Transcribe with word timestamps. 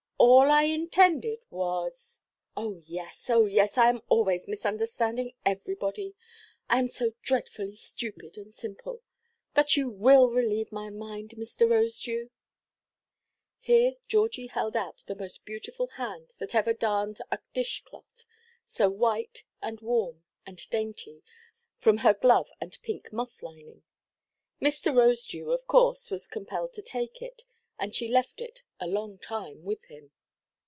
All 0.41 0.51
I 0.51 0.63
intended 0.65 1.39
was——" 1.49 2.21
"Oh 2.55 2.79
yes, 2.85 3.27
oh 3.27 3.45
yes, 3.47 3.75
I 3.75 3.89
am 3.89 4.03
always 4.07 4.47
misunderstanding 4.47 5.33
everybody. 5.43 6.15
I 6.69 6.77
am 6.77 6.85
so 6.87 7.13
dreadfully 7.23 7.75
stupid 7.75 8.37
and 8.37 8.53
simple. 8.53 9.01
But 9.55 9.75
you 9.75 9.89
will 9.89 10.29
relieve 10.29 10.71
my 10.71 10.91
mind, 10.91 11.31
Mr. 11.31 11.67
Rosedew?" 11.67 12.29
Here 13.59 13.95
Georgie 14.07 14.45
held 14.47 14.75
out 14.77 15.03
the 15.07 15.15
most 15.15 15.43
beautiful 15.43 15.87
hand 15.97 16.33
that 16.37 16.53
ever 16.53 16.73
darned 16.73 17.17
a 17.31 17.39
dish–cloth, 17.55 18.25
so 18.63 18.89
white, 18.91 19.41
and 19.59 19.81
warm, 19.81 20.23
and 20.45 20.59
dainty, 20.69 21.23
from 21.79 21.97
her 21.97 22.13
glove 22.13 22.49
and 22.59 22.77
pink 22.83 23.11
muff–lining. 23.11 23.81
Mr. 24.61 24.93
Rosedew, 24.95 25.49
of 25.51 25.65
course, 25.65 26.11
was 26.11 26.27
compelled 26.27 26.73
to 26.73 26.83
take 26.83 27.23
it, 27.23 27.43
and 27.79 27.95
she 27.95 28.07
left 28.07 28.39
it 28.41 28.61
a 28.79 28.85
long 28.85 29.17
time 29.17 29.63
with 29.63 29.85
him. 29.85 30.11